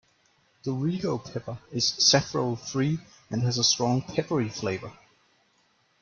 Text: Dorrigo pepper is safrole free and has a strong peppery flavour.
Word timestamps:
Dorrigo 0.63 1.19
pepper 1.19 1.59
is 1.71 1.83
safrole 1.91 2.57
free 2.57 2.97
and 3.29 3.43
has 3.43 3.59
a 3.59 3.63
strong 3.63 4.01
peppery 4.01 4.49
flavour. 4.49 4.91